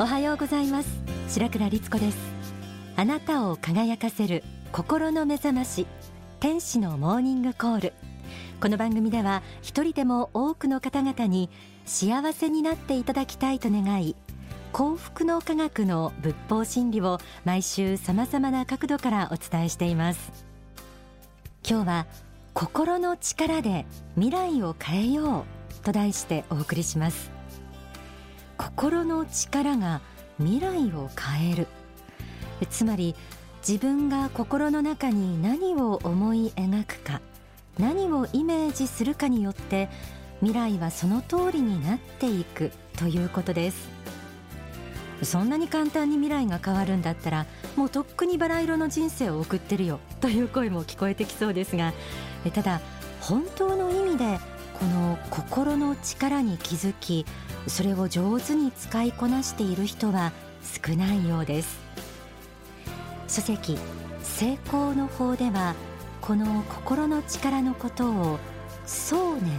[0.00, 0.88] おはようございます。
[1.28, 2.16] 白倉律子です。
[2.96, 4.42] あなたを輝かせる
[4.72, 5.86] 心の目覚まし。
[6.40, 7.92] 天使のモーニングコール。
[8.62, 11.50] この番組では一人でも多くの方々に
[11.84, 14.16] 幸せになっていただきたいと願い
[14.72, 20.46] 幸福の科学の仏法真理を毎週様々な角度からお伝えしています。
[21.62, 22.06] 今日は
[22.54, 27.39] 心の力で未来を変えようと題してお送りします。
[28.60, 30.02] 心の力が
[30.38, 31.66] 未来を変える。
[32.68, 33.16] つまり
[33.66, 37.22] 自分が心の中に何を思い描くか
[37.78, 39.88] 何をイメージするかによって
[40.40, 43.88] 未来はその通りになっていくということです。
[45.22, 47.46] そんなに簡単に未来が変わるんだったら
[47.76, 51.92] もうとっくにバラ色の人生を送ってるよという声も聞こえてきそうですが
[52.54, 52.80] ただ
[53.20, 54.38] 本当の意味で
[54.78, 57.26] この心の力に気づき
[57.66, 60.32] それを上手に使いこなしている人は
[60.84, 61.78] 少ないようです。
[63.28, 63.78] 書籍
[64.22, 65.74] 成功の法では
[66.20, 68.38] この心の力のことを
[68.86, 69.58] 想念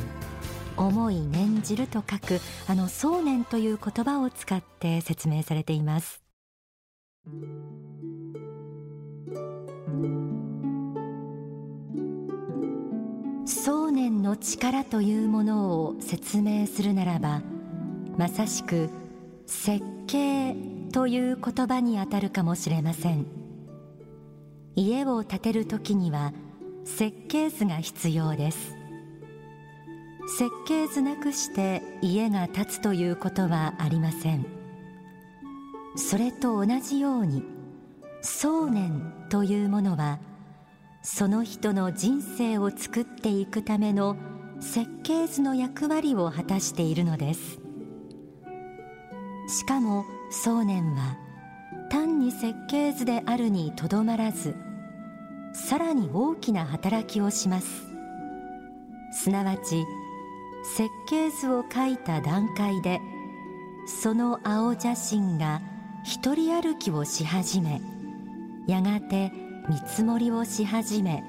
[0.77, 6.21] 思い念じると書くあの想念という言葉を使って説明されています。
[13.45, 17.41] 想念の力というものを説明するならば
[18.21, 18.91] まさしく
[19.47, 20.55] 設計
[20.93, 23.25] という言葉にあたるかもしれません。
[24.75, 26.31] 家を建てるときには
[26.85, 28.75] 設計図が必要です。
[30.37, 34.45] 設計図なくして家が建つということはありません。
[35.95, 37.41] それと同じように
[38.21, 40.19] 想念というものは
[41.01, 44.15] その人の人生を作っていくための
[44.59, 47.60] 設計図の役割を果たしているのです。
[49.51, 51.17] しかも想念は
[51.89, 54.55] 単に設計図であるにとどまらず
[55.53, 57.91] さらに大きな働きをします。
[59.11, 59.85] すなわち
[60.63, 63.01] 設計図を書いた段階で
[63.85, 65.61] その青写真が
[66.03, 67.81] 一人歩きをし始め
[68.67, 69.31] やがて
[69.69, 71.23] 見積もりをし始め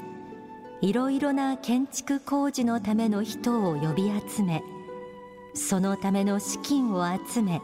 [0.80, 4.62] いろいろな建築工事のための人を呼び集め
[5.54, 7.60] そのための資金を集め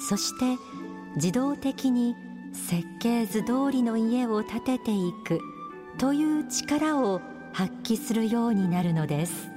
[0.00, 0.58] そして
[1.16, 2.16] 自動的に
[2.52, 5.40] 設計図通りの家を建てていく
[5.98, 7.20] という力を
[7.52, 9.50] 発揮するようになるのです。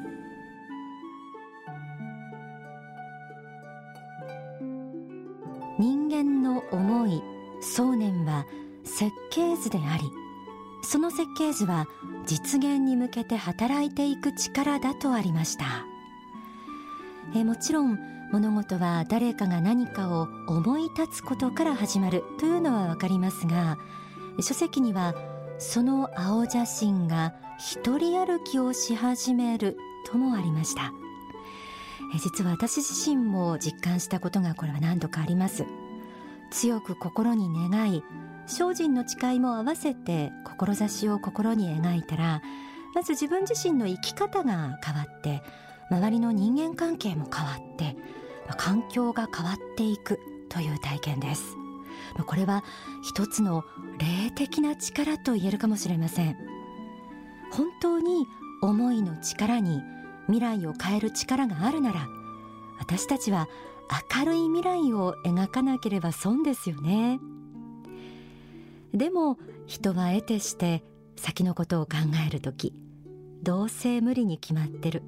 [5.79, 7.23] 人間の思い
[7.61, 8.45] 想念は
[8.83, 10.03] 設計図であり
[10.83, 11.87] その設計図は
[12.25, 15.85] 実現に向けて働いていく力だとありました。
[17.35, 23.77] えもちろん物事は誰かが何かを思い立つことから始まるというのはわかりますが
[24.41, 25.13] 書籍には
[25.59, 29.77] その青写真が一人歩きをし始める
[30.07, 30.91] ともありました。
[32.19, 35.65] 実は私自身も実感したことがこれは何度かあります。
[36.49, 38.03] 強く心に願い
[38.47, 42.41] 精進の誓いも合わせて志を心に描いたら
[42.95, 45.43] まず自分自身の生き方が変わって
[45.91, 47.95] 周りの人間関係も変わって
[48.57, 51.55] 環境が変わっていくという体験です。
[52.25, 52.63] これは
[53.01, 53.63] 一つの
[53.97, 56.37] 霊的な力と言えるかもしれません。
[57.51, 58.25] 本当に
[58.61, 59.81] 思いの力に
[60.25, 62.07] 未来を変える力があるなら
[62.79, 63.47] 私たちは
[64.15, 67.19] 明るい未来を描かなければ損ですよね。
[68.93, 69.37] でも
[69.67, 70.83] 人は得てして
[71.15, 72.73] 先のことを考える時
[73.41, 75.03] どうせ無理に決まってる。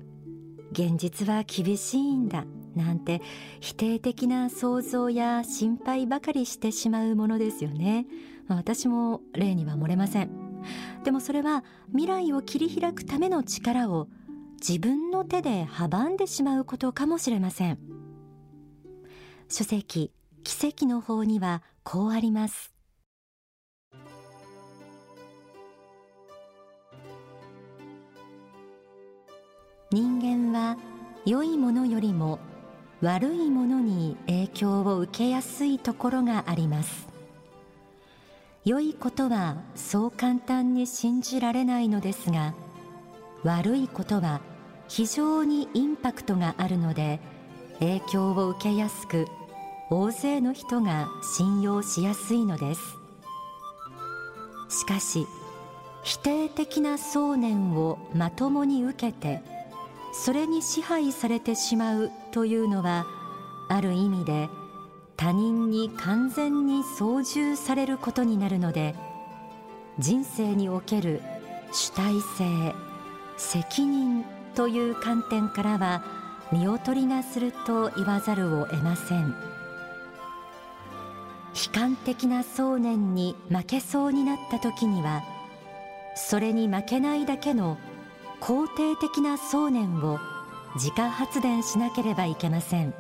[0.71, 2.45] 現実は厳しいんだ。
[2.75, 3.21] なんて
[3.59, 8.05] 否定的な想像や心配ばかりしてしまうものですよね、
[8.47, 10.29] まあ、私も例には漏れません。
[11.03, 14.07] でもそれは未来を切り開くための力を
[14.59, 17.79] 自分の手で阻んでしまうことかもしれません。
[19.47, 20.11] 書籍
[20.43, 22.73] 奇跡の方にはこうあります。
[29.91, 30.77] 人間は
[31.25, 32.39] 良いものよりも
[33.05, 37.07] 悪いものに影響を受けやすいところがあります。
[38.65, 42.55] 良いことはそう簡単に信じられないのですが
[43.43, 44.41] 悪いことは
[44.87, 47.19] 非常にインパクトがあるので
[47.77, 49.27] 影響を受けやすく
[49.91, 51.07] 大勢の人が
[51.37, 52.81] 信用しやすいのです。
[54.79, 55.27] しかし
[56.01, 59.43] 否定的な想念をまともに受けて
[60.23, 63.05] それに支配されてしまうというのは
[63.67, 64.49] ある意味で
[65.17, 68.95] 他人に完全に操縦されることになるので
[69.99, 71.21] 人生における
[71.71, 72.75] 主体性
[73.37, 74.25] 責任
[74.55, 76.03] という観点からは
[76.51, 79.35] 見劣りがすると言わざるを得ません。
[81.55, 85.23] 悲観的な想念に負けそうになった時には
[86.15, 87.77] それに負けないだけの
[88.45, 90.19] 肯定的な想念を
[90.75, 92.93] 自家発電しなければいけません。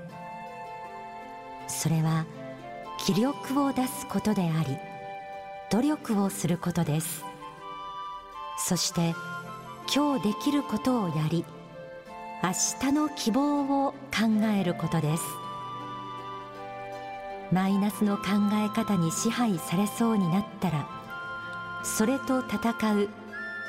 [1.67, 2.25] それは
[2.97, 4.75] 気力を出すことであり
[5.69, 7.23] 努力をすることです。
[8.57, 9.13] そして
[9.95, 11.45] 今日できることをやり
[12.41, 15.23] 明日の希望を考えることです。
[17.51, 20.89] マイナスの考え方に支配されそうになったら
[21.83, 23.09] それと戦う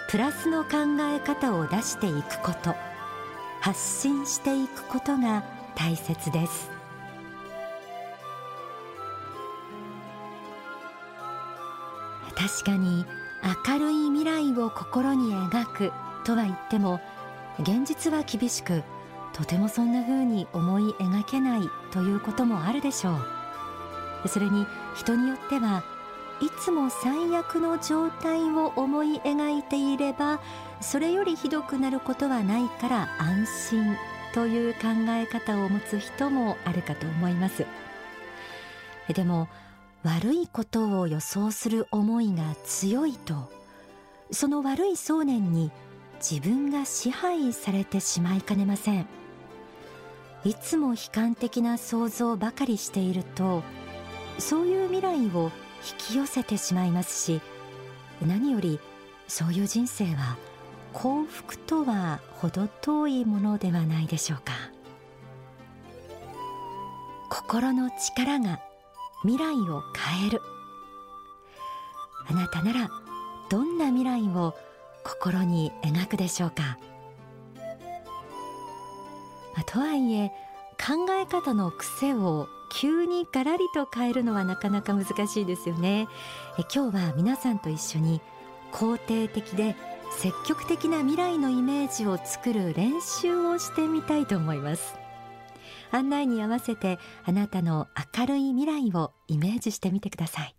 [0.09, 0.71] プラスの考
[1.01, 2.75] え方を出していくこと。
[3.61, 5.43] 発信していくことが
[5.75, 6.71] 大切です。
[12.37, 13.05] 確かに
[13.67, 15.93] 明るい未来を心に描く
[16.25, 17.01] とは言っても
[17.59, 18.85] 現実は厳しく
[19.33, 23.17] とてもそんな風に思い描けないということもあるでしょ
[24.25, 24.29] う。
[24.29, 24.65] それに
[24.95, 25.83] 人によっては
[26.41, 30.41] いつも最悪の状態を思い描いていれば
[30.81, 33.97] それよりひどくなることはないから安心
[34.35, 37.65] という考え方を持つ人もあるかと思います。
[39.09, 39.49] でも
[40.03, 43.51] 悪いことを予想する思いが強いと
[44.31, 45.71] その悪い想念に
[46.17, 49.07] 自分が支配されてしまいかねません。
[50.45, 53.65] いつも悲観的な想像ばかりしていると
[54.39, 55.51] そういう未来を
[55.83, 57.41] 引き寄せてしまいますし
[58.25, 58.81] 何より
[59.29, 60.37] そういう人生は
[60.93, 64.53] 幸福とは程遠いものではないでしょうか。
[67.29, 68.61] 心の力が
[69.23, 70.41] 未来を変える。
[72.29, 72.91] あなたなら
[73.51, 74.55] どんな未来を
[75.05, 76.79] 心に描くでしょうか、
[79.55, 80.33] まあ、とはいえ
[80.79, 86.09] 考え方の癖を急にガラリと変えるのはなかなか難しいですよね。
[86.59, 88.21] え今日は皆さんと一緒に
[88.73, 89.77] 肯定的で
[90.19, 94.95] 積極的な未来のイメージを作る練習をしてみたいと思います。
[95.91, 100.56] 案内に合わせてあなたの明るい未来をイメージしてみてください。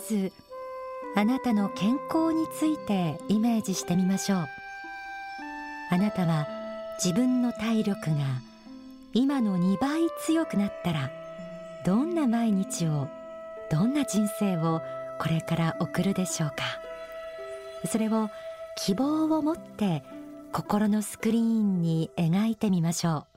[0.00, 0.32] ず
[1.14, 4.48] あなたの健康についてイメージしてみましょう。
[5.90, 6.46] あなたは
[7.02, 8.16] 自分の体力が
[9.12, 11.10] 今の2倍強くなったら
[11.84, 13.08] どんな毎日を
[13.70, 14.80] どんな人生を
[15.18, 16.56] これから送るでしょうか。
[17.86, 18.30] それを
[18.76, 20.02] 希望を持って
[20.52, 23.29] 心のスクリーンに描いてみましょう。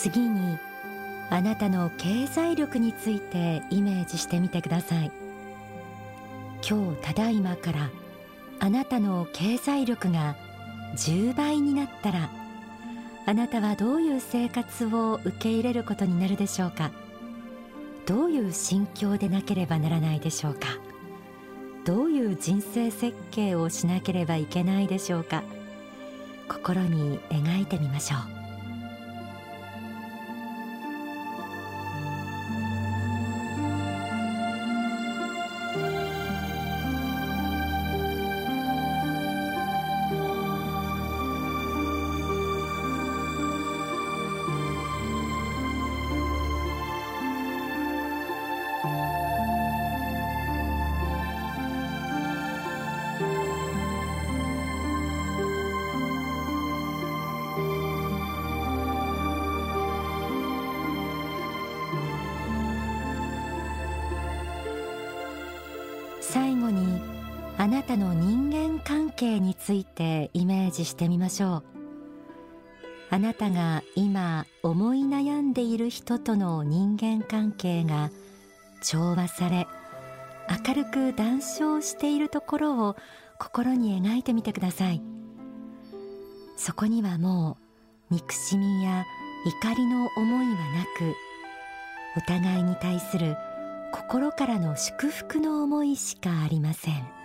[0.00, 0.58] 次に
[1.28, 5.10] あなたの経済力についてイメージしてみてください。
[6.68, 7.90] 今日ただいまから
[8.60, 10.36] あなたの経済力が
[10.96, 12.30] 10倍になったら
[13.26, 16.92] あなたはどういう生活を受け入れることになるでしょうか？
[18.06, 20.68] どういう心境でなければならないでしょうか？
[21.84, 25.42] どういう人生設計をしなければいけないでしょうか？
[26.48, 28.37] 心に描いてみましょう。
[67.68, 71.64] なたの人間関係についてイメージしてみましょう。
[73.10, 78.10] あなたが今思い悩んでいる人との人間関係が
[78.82, 79.66] 調和され
[80.66, 82.96] 明るく談笑しているところを
[83.38, 85.02] 心に描いてみてください。
[86.56, 87.58] そこにはも
[88.10, 89.04] う憎しみや
[89.62, 91.14] 怒りの思いはなく
[92.16, 93.36] お互いに対する
[93.92, 97.17] 心からの祝福の思いしかありません。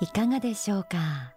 [0.00, 1.34] いかがでしょうか？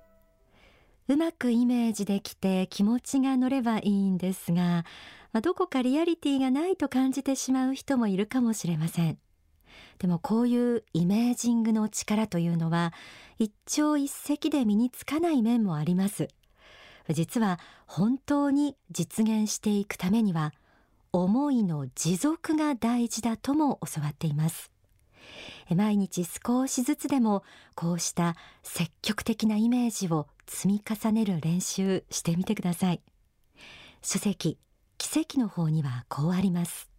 [1.08, 4.84] うまくイメージできて気持ちが乗ればいいんですが、
[5.32, 9.18] まあ、どこかリアリティがないと感じてしまう人もいるかもしれません。
[10.00, 12.94] でもこういうイメージングの力というのは
[13.38, 16.28] 一朝一夕で身につかない面もあります。
[17.10, 20.52] 実は本当に実現していくためには
[21.14, 24.72] 思いの持続が大事だとも教わっています。
[25.75, 27.43] 毎日少しずつでも
[27.75, 33.01] こうした積極的なイメージを積み重ねる練習してみてください。
[34.01, 34.57] 書籍
[34.98, 36.89] 奇跡の方にはこうあります。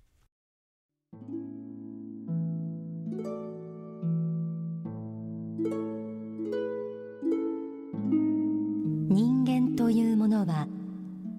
[9.11, 10.69] 人間というものは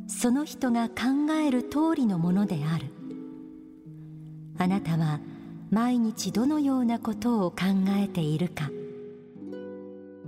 [0.07, 2.87] その人が考える通りのものである。
[4.57, 5.19] あなたは
[5.71, 7.57] 毎日どのようなことを考
[7.89, 8.71] えているか。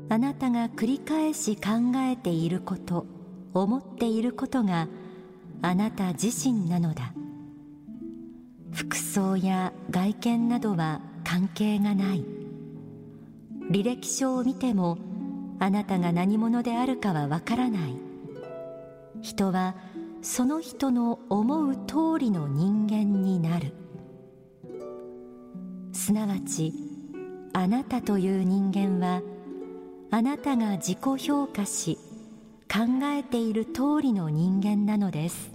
[0.10, 3.08] あなたが繰り返し考えていること
[3.54, 4.88] 思っていることが
[5.62, 7.14] あなた自身なのだ。
[8.72, 12.26] 服装や外見などは関係がない。
[13.72, 14.98] 履歴書を見ても
[15.60, 17.96] あなたが何者であるかはわからない。
[19.22, 19.76] 人は
[20.22, 23.74] その人の思う通りの人間になる。
[26.02, 26.74] すなわち
[27.54, 29.22] あなたという人間は
[30.10, 32.00] あなたが自己評価し
[32.68, 35.52] 考えている通りの人間なのです。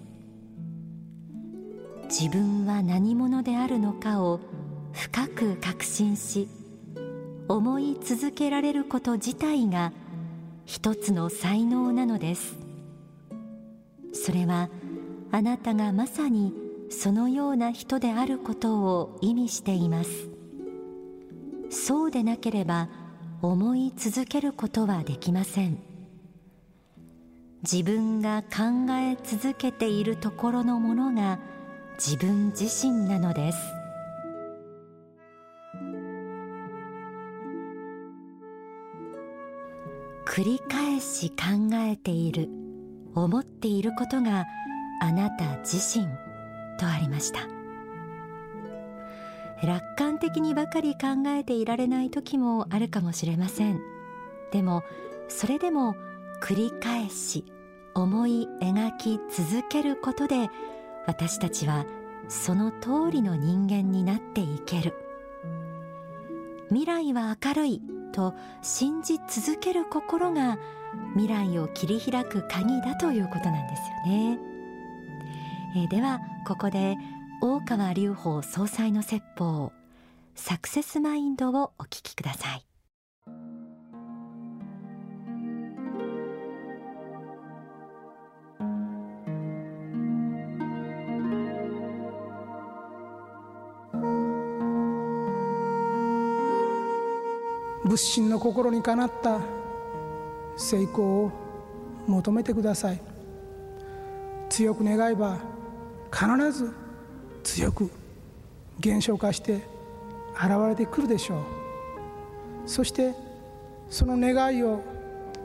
[2.04, 4.38] 自分は何者であるのかを
[4.92, 6.48] 深く確信し
[7.48, 9.92] 思い続けられること自体が
[10.64, 12.56] 一つの才能なのです。
[14.12, 14.68] それは
[15.32, 16.54] あなたがまさに
[16.88, 20.35] そのような人であることを意味しています。
[21.70, 22.88] そうでなければ
[23.42, 25.78] 思い続けることはできません。
[27.62, 31.38] 自分が考え続けているところのものが
[31.98, 33.58] 自分自身なのです。
[40.26, 42.50] 繰り返し考えている
[43.14, 44.44] 思っていることが
[45.00, 46.06] あなた自身
[46.78, 47.55] とありました。
[49.62, 53.80] 楽観的にばかり考えていられない時もあるかもしれません。
[54.52, 54.82] でも
[55.28, 55.96] それでも
[56.42, 57.44] 繰り返し
[57.94, 60.50] 思い描き続けることで
[61.06, 61.86] 私たちは
[62.28, 64.94] その通りの人間になっていける。
[66.68, 67.82] 未来は明るい
[68.12, 70.58] と信じ続ける心が
[71.14, 74.38] 未来を切り開く鍵だということなんですよね。
[75.76, 76.96] えではここで
[77.42, 79.70] 大川隆法総裁の説法
[80.34, 82.66] サクセスマインドをお聞きください。
[97.84, 99.40] 仏心の心にかなった
[100.56, 101.32] 成功を
[102.06, 103.00] 求めてください。
[104.48, 105.38] 強く願えば
[106.10, 106.85] 必ず
[107.46, 107.88] 強く
[108.80, 109.62] 減少化して
[110.34, 111.40] 現れてくるでしょう。
[112.66, 113.14] そして
[113.88, 114.82] その願いを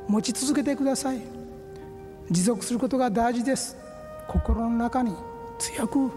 [0.07, 1.21] 持ち続けてください。
[2.29, 3.77] 持続することが大事です。
[4.27, 5.13] 心の中に
[5.59, 6.09] 強く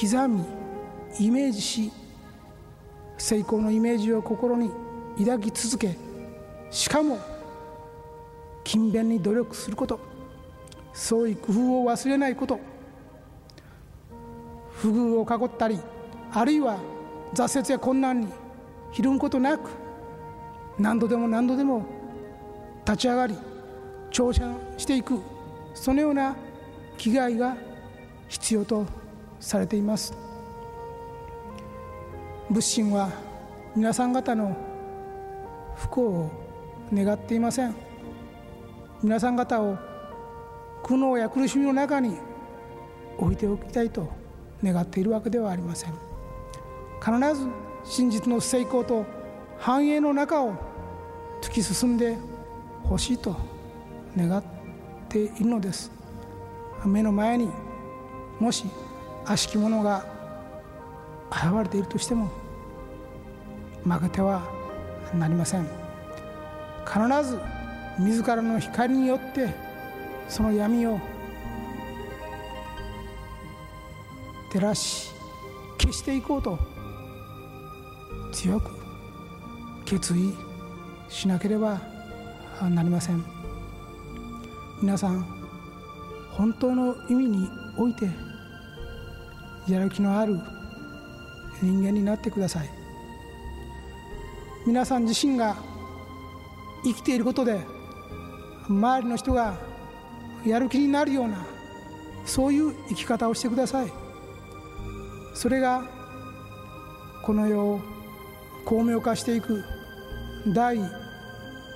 [0.00, 0.44] 刻み
[1.20, 1.92] イメージし
[3.18, 4.70] 成功のイメージを心に
[5.18, 5.94] 抱き続け
[6.70, 7.18] しかも
[8.64, 10.00] 勤勉に努力すること。
[10.94, 12.75] 創意工夫を忘れないこと。
[14.76, 15.78] 不遇を囲ったり
[16.32, 16.78] あるいは
[17.34, 18.28] 挫折や困難に
[18.92, 19.70] ひるむことなく
[20.78, 21.84] 何度でも何度でも
[22.84, 23.36] 立ち上がり
[24.10, 25.20] 挑戦していく
[25.74, 26.36] そのような
[26.96, 27.56] 気概が
[28.28, 28.86] 必要と
[29.40, 30.14] されています。
[32.48, 33.10] 仏心は
[33.74, 34.56] 皆さん方の
[35.76, 36.30] 不幸を
[36.92, 37.74] 願っていません。
[39.02, 39.76] 皆さん方を
[40.82, 42.16] 苦悩や苦しみの中に
[43.18, 44.08] 置いておきたいと
[44.72, 45.92] 願っているわけではありません。
[47.00, 47.48] 必ず
[47.84, 49.04] 真実の成功と
[49.58, 50.54] 繁栄の中を
[51.40, 52.16] 突き進んで
[52.82, 53.36] ほしいと
[54.16, 54.42] 願っ
[55.08, 55.90] ているのです。
[56.84, 57.48] 目の前に
[58.40, 58.64] もし
[59.24, 60.04] 悪しき者が
[61.30, 62.30] 現れているとしても
[63.84, 64.42] 負けては
[65.14, 65.66] なりません。
[66.84, 67.38] 必ず
[67.98, 69.54] 自らの光によって
[70.28, 71.00] その闇を
[74.52, 75.12] 照らし
[75.78, 76.58] 消していこうと。
[78.32, 78.70] 強く
[79.86, 80.34] 決意
[81.08, 81.80] しなければ
[82.68, 83.24] なりません。
[84.82, 85.24] 皆さん
[86.32, 87.48] 本当の意味に
[87.78, 88.10] おいて
[89.66, 90.38] やる気のある
[91.62, 92.68] 人間になってください。
[94.66, 95.56] 皆さん自身が
[96.84, 97.60] 生きていることで
[98.68, 99.54] 周りの人が
[100.44, 101.46] やる気になるような
[102.26, 104.05] そういう生き方をしてください。
[105.36, 105.82] それが
[107.22, 107.80] この世を
[108.64, 109.62] 巧妙化していく
[110.48, 110.78] 第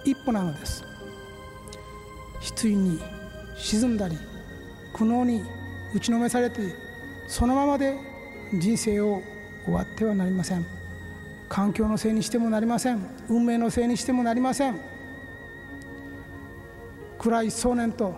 [0.02, 0.82] 一歩なのです。
[2.40, 2.98] 失意に
[3.58, 4.16] 沈んだり
[4.94, 5.42] 苦悩に
[5.94, 6.74] 打ちのめされて
[7.28, 7.98] そのままで
[8.58, 9.20] 人生を
[9.66, 10.64] 終わってはなりません。
[11.50, 13.06] 環境のせいにしてもなりません。
[13.28, 14.80] 運命のせいにしてもなりません。
[17.18, 18.14] 暗い想念と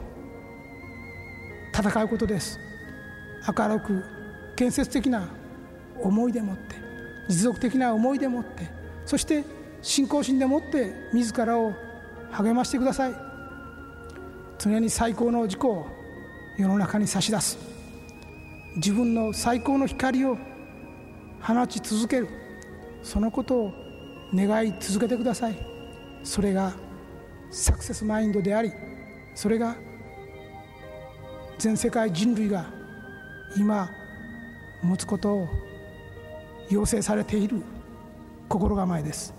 [1.77, 2.61] 戦うことです。
[3.59, 4.05] 明るく
[4.55, 5.29] 建設的な
[6.03, 6.77] 思いでもって
[7.29, 8.69] 持続的な思いでもって
[9.07, 9.45] そして
[9.81, 11.73] 信仰心でもって自らを
[12.31, 13.15] 励ましてください。
[14.59, 15.87] 常に最高の自己を
[16.57, 17.59] 世の中に差し出す。
[18.77, 20.39] 自分の最高の光を
[21.41, 22.29] 放ち続ける。
[23.03, 23.73] そのことを
[24.33, 25.73] 願い続けてください。
[26.23, 26.73] それが
[27.51, 28.73] サクセスマインドであり
[29.35, 29.77] それが
[31.59, 32.67] 全世界人類が
[33.57, 33.91] 今
[34.83, 35.49] 持つことを
[36.73, 37.63] 要請されている
[38.49, 39.35] 心構えです。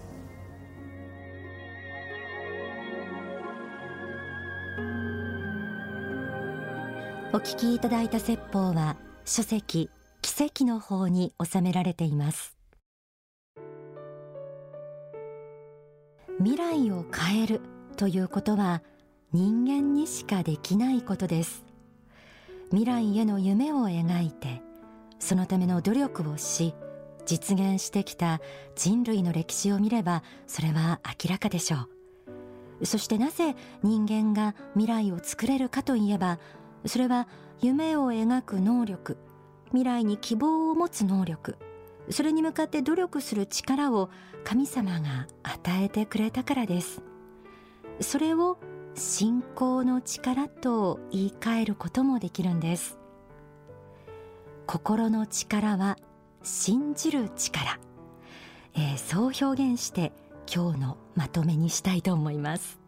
[7.33, 9.89] お聞きいただいた説法は書籍
[10.21, 12.55] 奇跡の方に収められています。
[16.37, 17.61] 未来を変える
[17.97, 18.83] ということは
[19.31, 21.63] 人間にしかできないことです。
[22.69, 24.61] 未来への夢を描いて
[25.17, 26.75] そのための努力をし
[27.25, 28.41] 実現してきた
[28.75, 31.77] 人類の歴史を見ればそれは明らかでしょ
[32.81, 32.85] う。
[32.85, 36.39] そしてなぜ人間が未来を作れるかといえば
[36.85, 37.27] それは
[37.61, 39.17] 夢を描く能力
[39.67, 41.57] 未来に希望を持つ能力
[42.09, 44.09] それに向かって努力する力を
[44.43, 47.01] 神様が与えてくれたからです。
[48.01, 48.57] それを
[48.95, 52.97] 信仰の力と言い換えることもできるんです。
[54.67, 55.97] 心の力は
[56.43, 57.79] 信じる力、
[58.75, 60.11] えー、そう表現して
[60.53, 62.82] 今日のまとめにしたいと思います。